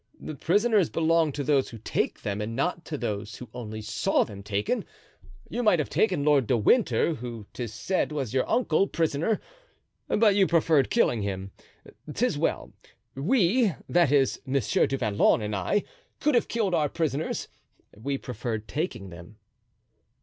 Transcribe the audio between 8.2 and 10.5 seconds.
your uncle—prisoner, but you